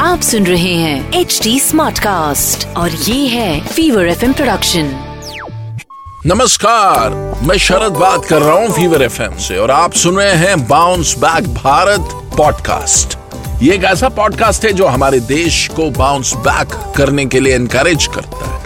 [0.00, 4.84] आप सुन रहे हैं एच डी स्मार्ट कास्ट और ये है फीवर एफ़ एम प्रोडक्शन
[6.26, 7.10] नमस्कार,
[7.42, 11.18] मैं शरद बात कर रहा हूँ फीवर एफ़ से और आप सुन रहे हैं बाउंस
[11.18, 12.00] बैक भारत
[12.36, 13.18] पॉडकास्ट
[13.62, 18.06] ये एक ऐसा पॉडकास्ट है जो हमारे देश को बाउंस बैक करने के लिए इनकरेज
[18.06, 18.62] करता है।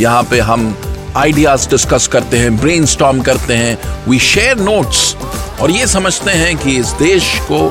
[0.00, 0.76] यहाँ पे हम
[1.16, 2.86] आइडियाज़ डिस्कस करते हैं ब्रेन
[3.22, 5.16] करते हैं वी शेयर नोट्स
[5.60, 7.68] और ये समझते हैं कि इस देश को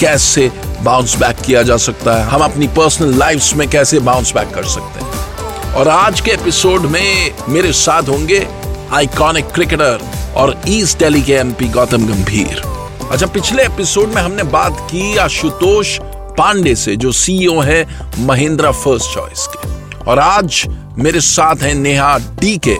[0.00, 0.50] कैसे
[0.82, 4.64] बाउंस बैक किया जा सकता है, हम अपनी पर्सनल लाइफ्स में कैसे बाउंस बैक कर
[4.64, 8.46] सकते हैं। और आज के एपिसोड में मेरे साथ होंगे
[8.92, 9.98] आइकॉनिक क्रिकेटर
[10.36, 12.62] और ईस्ट दिल्ली के एमपी गौतम गंभीर
[13.10, 15.98] अच्छा पिछले एपिसोड में हमने बात की आशुतोष
[16.38, 17.86] पांडे से, जो सीईओ है
[18.18, 19.68] महिंद्रा फ़र्स्ट चॉइस के।
[20.10, 20.66] और आज
[20.98, 22.76] मेरे साथ हैं नेहा डी के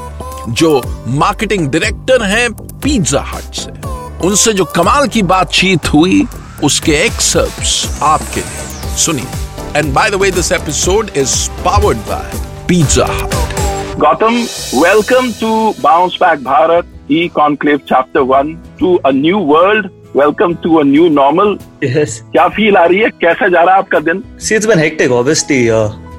[0.52, 0.70] जो
[1.10, 3.70] मार्केटिंग डायरेक्टर हैं पिज्जा हट से।
[4.26, 6.22] उनसे जो कमाल की बातचीत हुई
[6.64, 13.06] उसके एक्सर्प्स आपके लिए। सुनिए। And by the way this episode is powered by Pizza
[13.10, 14.36] Hut Gautam
[14.82, 20.76] welcome to bounce back Bharat e conclave chapter one to a new world welcome to
[20.76, 23.10] a new normal क्या feel आ रही है?
[23.10, 24.24] कैसा जा रहा है आपका दिन?
[24.40, 25.62] See it's hectic obviously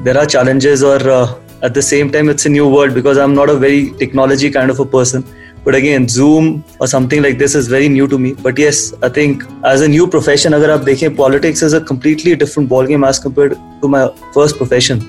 [0.04, 1.45] there are challenges और.
[1.66, 4.69] At the same time, it's a new world because I'm not a very technology kind
[4.69, 5.25] of a person.
[5.66, 8.33] But again, Zoom or something like this is very new to me.
[8.33, 12.36] But yes, I think as a new profession, अगर आप देखें, politics is a completely
[12.43, 15.05] different ballgame as compared to my first profession.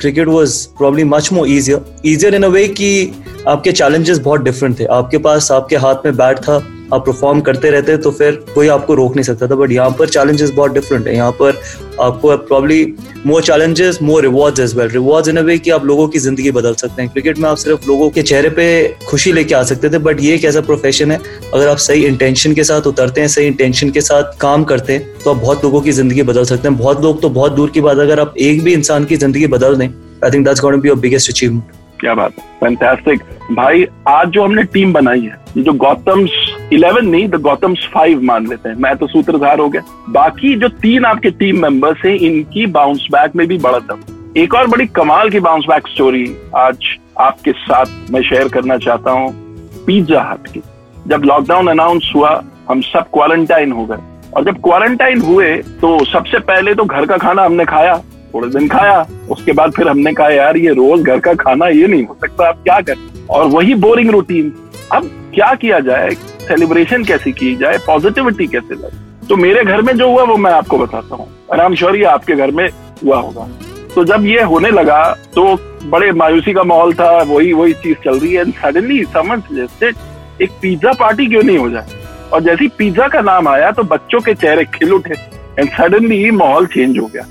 [0.00, 2.90] Cricket was probably much more easier easier in a way कि
[3.48, 6.58] आपके challenges बहुत different थे आपके पास आपके हाथ में बैट था
[6.92, 10.08] आप परफॉर्म करते रहते तो फिर कोई आपको रोक नहीं सकता था। बट यहाँ पर
[10.08, 11.60] चैलेंजेस बहुत डिफरेंट है। यहाँ पर
[12.00, 12.84] आपको probably
[13.26, 16.50] more challenges more rewards as well rewards in a way कि आप लोगों की ज़िंदगी
[16.50, 18.66] बदल सकते हैं। क्रिकेट में आप सिर्फ़ लोगों के चेहरे पे
[19.08, 21.20] खुशी लेके आ सकते थे बट ये एक ऐसा प्रोफेशन है,
[21.54, 25.18] अगर आप सही इंटेंशन के साथ उतरते हैं, सही इंटेंशन के साथ काम करते हैं
[25.24, 27.80] तो आप बहुत लोगों की ज़िंदगी बदल सकते हैं। बहुत लोग तो बहुत दूर की
[27.80, 30.88] बात, अगर आप एक भी इंसान की ज़िंदगी बदल दें I think that's going be
[30.88, 36.30] your biggest achievement क्या बात फैंटास्टिक भाई, आज जो हमने टीम बनाई है जो गौतम्स
[36.72, 40.68] इलेवन नहीं द गौतम्स फाइव मान लेते हैं। मैं तो सूत्रधार हो गया। बाकी जो
[40.82, 44.86] तीन आपके टीम मेंबर्स हैं, इनकी बाउंस बैक में भी बढ़त है एक और बड़ी
[44.88, 46.24] कमाल की बाउंस बैक स्टोरी
[46.56, 49.32] आज आपके साथ मैं शेयर करना चाहता हूँ
[49.86, 50.62] पिज्जा हट की।
[51.06, 52.30] जब लॉकडाउन अनाउंस हुआ,
[52.68, 53.98] हम सब क्वारंटाइन हो गए।
[54.34, 57.96] और जब क्वारंटाइन हुए तो सबसे पहले तो घर का खाना हमने खाया,
[58.34, 61.86] थोड़े दिन खाया, उसके बाद फिर हमने कहा, यार, ये रोज घर का खाना ये
[61.86, 63.26] नहीं हो सकता, आप क्या करें?
[63.26, 64.52] और वही बोरिंग रूटीन
[64.92, 66.10] अब क्या किया जाए?
[66.50, 70.52] सेलिब्रेशन कैसे की जाए पॉजिटिविटी कैसे लाए तो मेरे घर में जो हुआ वो मैं
[70.52, 72.68] आपको बताता हूँ। आई श्योर ये आपके घर में
[73.04, 73.48] हुआ होगा।
[73.94, 75.02] तो जब ये होने लगा
[75.34, 75.44] तो
[75.90, 80.50] बड़े मायूसी का माहौल था वही वही चीज़ चल रही है। सडनली समझ सजेस्टेड एक
[80.62, 81.98] पिज्जा पार्टी क्यों नहीं हो जाए?
[82.32, 85.14] और जैसे पिज्जा का नाम आया तो बच्चों के चेहरे खिल उठे।
[85.58, 87.22] एंड सडनली माहौल चेंज हो गया।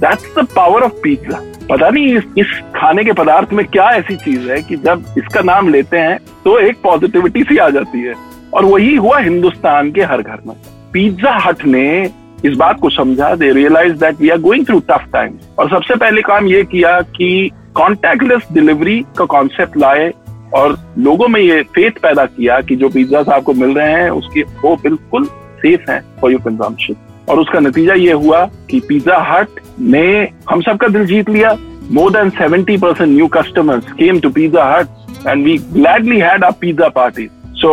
[0.00, 4.16] That's the power of pizza पता नहीं इस, इस खाने के पदार्थ में क्या ऐसी
[4.16, 8.14] चीज़ है कि जब इसका नाम लेते हैं तो एक पॉजिटिविटी सी आ जाती है।
[8.54, 10.56] और वही हुआ हिंदुस्तान के हर घर में।
[10.92, 12.10] पिज्जा हट ने
[12.44, 15.94] इस बात को समझा दे realise that we are going through tough time और सबसे
[15.94, 20.12] पहले काम ये किया कि कॉन्टेक्टलेस डिलीवरी का कॉन्सेप्ट लाए
[20.54, 24.42] और लोगों में ये फेथ पैदा किया कि जो पिज्जा आपको मिल रहे हैं, उसके
[24.62, 25.24] वो बिल्कुल
[25.60, 26.94] सेफ़ है फॉर योर कंजम्पशन
[27.28, 30.06] और उसका नतीजा ये हुआ कि पिज्जा हट ने
[30.50, 31.56] हम सबका दिल जीत लिया।
[31.90, 36.50] More than seventy percent new customers came to Pizza Hut and we gladly had a
[36.60, 37.28] pizza party
[37.62, 37.72] so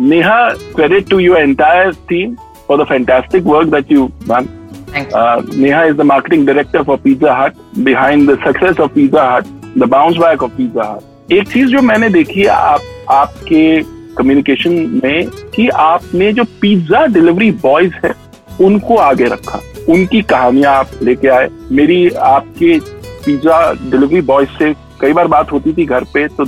[0.00, 2.34] Neha credit to your entire team
[2.68, 4.48] for the fantastic work that you done
[4.90, 7.56] Uh, Neha is the marketing director for Pizza Hut.
[7.84, 9.46] Behind the success of Pizza Hut,
[9.76, 11.02] the bounce back of Pizza Hut.
[11.32, 13.82] एक चीज़ जो मैंने देखी है आप आपके
[14.18, 18.14] communication में कि आपने जो पिज्जा डिलीवरी बॉयज़ है
[18.60, 22.78] उनको आगे रखा उनकी कहानियाँ आप लेके आए मेरी आपके
[23.24, 26.44] पिज्जा डिलीवरी बॉयज़ से कई बार बात होती थी घर पे तो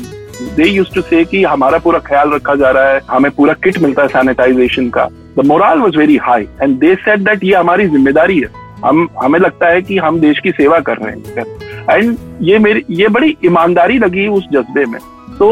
[0.57, 3.79] दे यूज़ टू से कि हमारा पूरा ख्याल रखा जा रहा है, हमें पूरा किट
[3.79, 7.87] मिलता है सैनिटाइजेशन का। The moral was very high and they said that ये हमारी
[7.89, 8.49] ज़िम्मेदारी है।
[8.85, 11.45] हम, हमें लगता है कि हम देश की सेवा कर रहे हैं।
[11.91, 15.01] एंड ये मेरी, ये बड़ी ईमानदारी लगी उस जज्बे में।
[15.39, 15.51] तो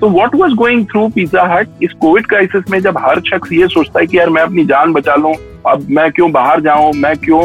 [0.00, 3.68] तो what was going through Pizza Hut इस कोविड क्राइसिस में जब हर शख्स ये
[3.68, 5.34] सोचता है कि यार मैं अपनी जान बचा लूँ,
[5.66, 7.42] अब मैं क्यों बाहर जाऊँ, मैं क्यों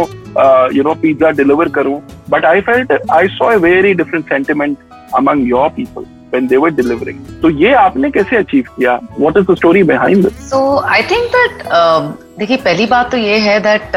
[0.75, 2.01] यू नो पिज्जा डिलीवर करूँ?
[2.29, 4.77] But I felt I saw a very different sentiment
[5.15, 7.19] among your people when they were delivering.
[7.41, 10.41] तो ये आपने कैसे अचीव किया What is the story behind it?
[10.49, 10.61] So
[10.95, 12.01] I think that uh,
[12.39, 13.95] देखिए पहली बात तो ये है that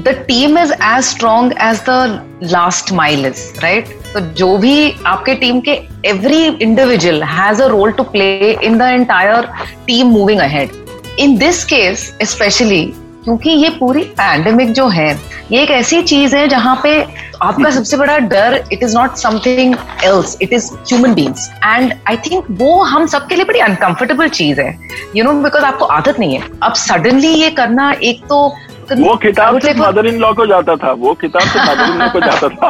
[0.00, 4.76] the team is as strong as the last mile is right तो जो भी
[5.06, 5.72] आपके टीम के
[6.08, 9.48] every individual has a role to play in the entire
[9.86, 10.82] team moving ahead
[11.20, 12.84] in this case specially
[13.24, 15.10] क्योंकि ये पूरी पैंडेमिक जो है
[15.52, 16.98] ये एक ऐसी चीज़ है जहाँ पे
[17.44, 19.74] आपका सबसे बड़ा डर it is not something
[20.04, 24.60] else it is human beings and I think वो हम सबके लिए बड़ी अनकंफर्टेबल चीज़
[24.60, 24.78] है।
[25.16, 28.46] यू नो बिकॉज़ आपको आदत नहीं है। अब सडनली ये करना एक तो
[28.92, 32.08] वो किताब से मदर इन लॉ को जाता था। वो किताब से मदर इन लॉ
[32.10, 32.66] को जाता था।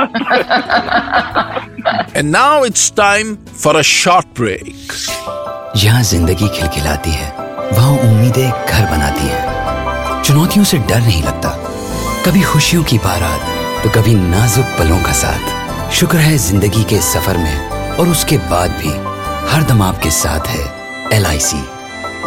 [2.17, 4.93] And now it's time for a short break
[5.77, 7.32] यहाँ ज़िंदगी खिलखिलाती है।
[7.73, 11.49] वहाँ उम्मीदें घर बनाती है। चुनौतियों से डर नहीं लगता।
[12.27, 13.41] कभी खुशियों की बारात
[13.85, 18.71] तो कभी नाजुक पलों का साथ, शुक्र है ज़िंदगी के सफ़र में, और उसके बाद
[18.71, 18.91] भी
[19.51, 21.61] हर दम आपके साथ है एलआईसी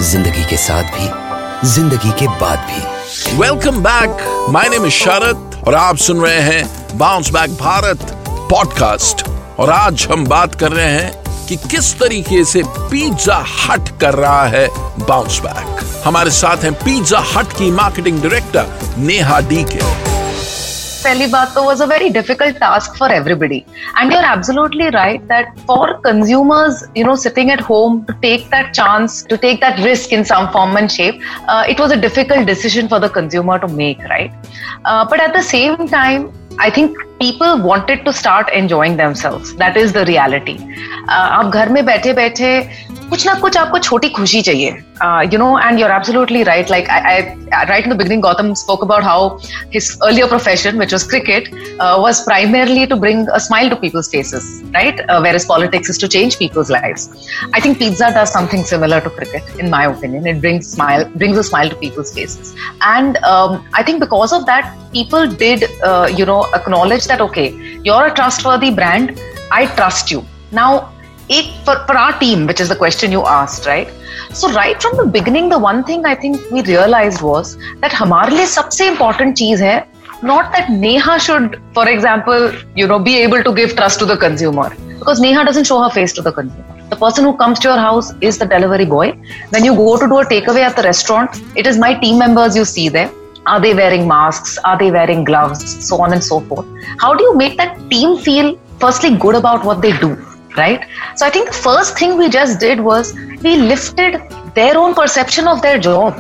[0.01, 1.07] ज़िंदगी के साथ भी,
[1.68, 7.30] ज़िंदगी के बाद भी। Welcome back my name Sharad और आप सुन रहे हैं बाउंस
[7.30, 8.06] बैक भारत
[8.51, 9.27] पॉडकास्ट
[9.60, 14.45] और आज हम बात कर रहे हैं कि किस तरीके से पिज्जा हट कर रहा
[14.48, 14.68] है
[15.00, 20.15] बाउंस बैक हमारे साथ हैं पिज्जा हट की मार्केटिंग डायरेक्टर नेहा डी के
[21.07, 23.59] पहली बात तो was a very difficult task for everybody
[24.00, 28.74] and you're absolutely right that for consumers you know sitting at home to take that
[28.80, 32.51] chance to take that risk in some form and shape uh, it was a difficult
[32.54, 34.51] decision for the consumer to make right
[34.83, 36.27] uh, but at the same time
[36.68, 39.55] I think people wanted to start enjoying themselves.
[39.55, 40.57] That is the reality.
[41.07, 42.49] Uh, आप घर में बैठे बैठे
[43.09, 44.69] कुछ ना कुछ आपको छोटी खुशी चाहिए।
[45.33, 47.21] You know and you're absolutely right like I
[47.69, 49.27] right in the beginning Gautam spoke about how
[49.73, 51.49] his earlier profession which was cricket
[51.81, 56.07] was primarily to bring a smile to people's faces right where is politics is to
[56.17, 57.09] change people's lives
[57.55, 61.37] I think pizza does something similar to cricket in my opinion it brings smile brings
[61.37, 62.51] a smile to people's faces.
[62.89, 66.25] And um, i think because of that people did uh, you
[67.07, 67.48] that okay
[67.83, 69.19] you're a trustworthy brand
[69.51, 70.24] i trust you.
[70.51, 70.94] Now
[71.65, 73.89] for, for our team which is the question you asked right?
[74.33, 78.31] So right from the beginning the one thing i think we realized was that hamare
[78.38, 79.77] liye sabse important cheese hai
[80.24, 84.18] not that neha should for example you know be able to give trust to the
[84.18, 84.69] consumer.
[85.00, 86.89] Because neha doesn't show her face to the consumer.
[86.89, 89.12] The person who comes to your house is the delivery boy.
[89.50, 92.56] When you go to do a takeaway at the restaurant it is my team members
[92.56, 93.12] you see there.
[93.47, 94.57] Are they wearing masks?
[94.59, 95.85] Are they wearing gloves?
[95.88, 96.65] So on and so forth.
[96.99, 100.15] How do you make that team feel firstly good about what they do?
[100.57, 100.85] right?
[101.15, 103.13] So I think the first thing we just did was
[103.44, 104.21] we lifted
[104.55, 106.19] their own perception of their job.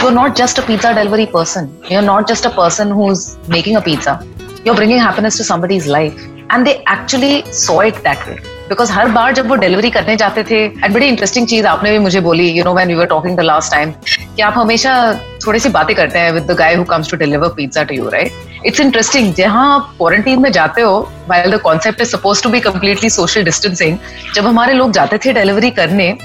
[0.00, 1.72] You're not just a pizza delivery person.
[1.90, 4.24] You're not just a person who's making a pizza.
[4.64, 6.16] You're bringing happiness to somebody's life.
[6.50, 8.38] And they actually saw it that way.
[8.68, 11.98] Because हर बार जब वो delivery करने जाते थे and बड़ी interesting चीज़ आपने भी
[11.98, 13.92] मुझे बोली you know when we were talking the last time
[14.36, 14.94] कि आप हमेशा
[15.46, 18.08] थोड़ी सी बातें करते हैं with the guy who comes to deliver pizza to you
[18.08, 20.98] right it's interesting जहाँ आप क्वारंटीन में जाते हो
[21.28, 23.96] while the concept is suppose to be completely social distancing
[24.34, 26.16] जब हमारे लोग जाते थे डिलीवरी करने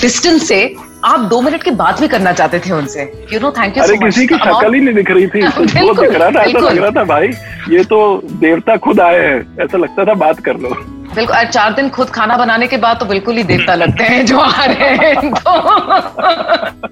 [0.00, 0.64] डिस्टेंस से
[1.04, 3.02] आप दो मिनट की बात भी करना चाहते थे उनसे।
[3.32, 5.42] यू नो थैंक यू अरे किसी की शक्ल ही नहीं दिख रही थी।
[5.86, 7.26] वो दिख रहा था ऐसा लग रहा था भाई
[7.70, 7.98] ये तो
[8.40, 10.74] देवता खुद आए हैं ऐसा लगता था बात कर लो।
[11.14, 14.38] बिल्कुल चार दिन खुद खाना बनाने के बाद तो बिल्कुल ही देवता लगते हैं, जो
[14.38, 15.32] आ रहे हैं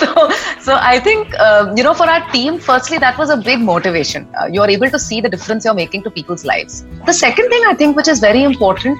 [0.00, 0.28] तो
[0.64, 1.34] so I think
[1.78, 4.98] you know for our team firstly that was a big motivation you are able to
[4.98, 6.66] see the difference you're making to people's life
[7.08, 8.96] the second thing I think which is very important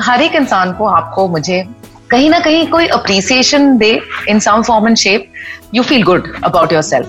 [0.00, 1.64] हर एक इंसान को आपको मुझे
[2.10, 3.90] कहीं ना कहीं कोई appreciation they
[4.28, 5.32] in some form and shape
[5.74, 7.06] you feel good about yourself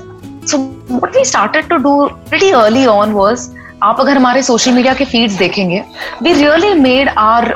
[0.51, 0.57] so
[0.91, 1.93] what we started to do
[2.31, 3.49] very early onwards
[3.83, 5.83] आप अगर हमारे सोशल मीडिया के फीड्स देखेंगे
[6.24, 7.51] we really made our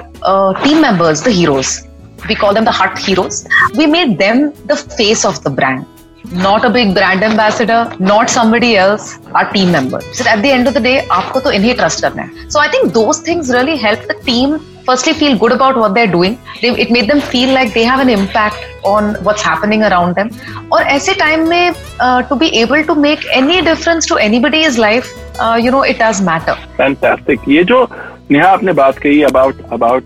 [0.63, 1.80] team members the heroes
[2.27, 3.38] we call them the hut heroes
[3.77, 4.38] we made them
[4.68, 7.80] the face of the brand not a big brand ambassador
[8.12, 9.08] not somebody else
[9.39, 12.24] our team member so at the end of the day आपको तो इन्हें trust करना
[12.27, 14.56] है so I think those things really help the team
[14.88, 18.06] firstly feel good about what they're doing they, it made them feel like they have
[18.06, 20.32] an impact on what's happening around them
[20.72, 25.13] और ऐसे time में uh, to be able to make any difference to anybody's life
[25.60, 27.88] you know it does matter fantastic ये जो
[28.32, 30.04] नेहा आपने बात कही about about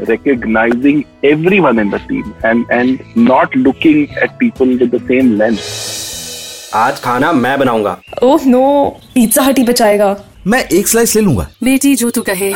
[0.00, 5.86] recognising everyone in the team and and not looking at people with the same lens
[6.74, 8.62] आज खाना मैं बनाऊँगा। ओह no
[9.14, 12.52] Pizza Hut ही बचाएगा। मैं एक स्लाइस ले लूँगा। बेटी जो तू कहे।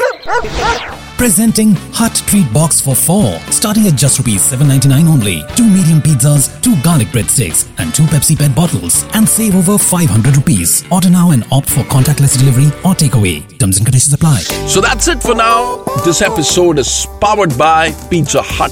[1.21, 5.43] Presenting hot treat box for four, starting at just rupees 7.99 only.
[5.55, 10.37] Two medium pizzas, two garlic breadsticks, and two Pepsi Pet bottles, and save over 500
[10.37, 10.83] rupees.
[10.91, 13.35] Order now and opt for contactless delivery or takeaway.
[13.57, 14.39] Terms and conditions apply.
[14.67, 15.83] So that's it for now.
[16.05, 18.71] This episode is powered by Pizza Hut.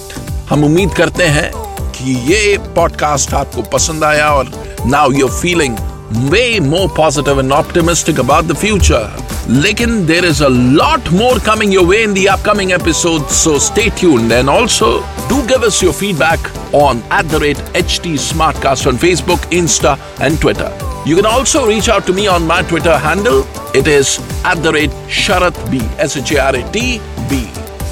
[0.49, 1.51] हम उम्मीद करते हैं
[1.95, 4.51] कि ये podcast आपको पसंद आया और
[4.85, 5.77] now you're feeling
[6.31, 9.05] way more positive and optimistic about the future.
[9.47, 13.89] Lekin there is a lot more coming your way in the upcoming episodes, so stay
[13.89, 14.31] tuned.
[14.31, 16.39] And also, do give us your feedback
[16.73, 20.71] on at the rate HT Smartcast on Facebook, Insta, and Twitter.
[21.05, 23.45] You can also reach out to me on my Twitter handle.
[23.75, 26.99] It is at the rate Sharat B, S H A R A T
[27.29, 27.45] B.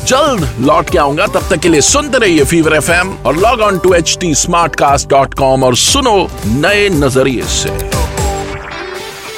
[0.07, 2.89] जल्द लौट के आऊंगा तब तक के लिए सुनते रहिए फीवर एफ
[3.25, 7.96] और log on to H T smart cast dot com और सुनो नए नजरिए से